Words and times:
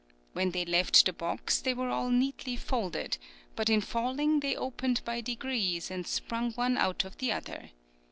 When 0.33 0.49
they 0.49 0.65
left 0.65 1.05
the 1.05 1.13
box 1.13 1.61
they 1.61 1.75
were 1.75 1.89
all 1.89 2.09
neatly 2.09 2.55
folded; 2.55 3.19
but 3.55 3.69
in 3.69 3.81
falling 3.81 4.39
they 4.39 4.55
opened 4.55 4.99
by 5.05 5.21
degrees 5.21 5.91
and 5.91 6.07
sprung 6.07 6.53
one 6.53 6.75
out 6.75 7.05
of 7.05 7.19
the 7.19 7.31
other. 7.31 7.69